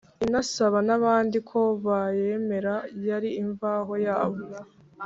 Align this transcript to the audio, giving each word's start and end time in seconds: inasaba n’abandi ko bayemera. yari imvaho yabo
inasaba 0.25 0.77
n’abandi 0.87 1.37
ko 1.49 1.59
bayemera. 1.85 2.75
yari 3.07 3.29
imvaho 3.43 3.93
yabo 4.05 4.39